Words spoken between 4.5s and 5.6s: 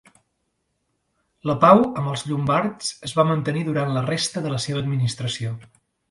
la seva administració.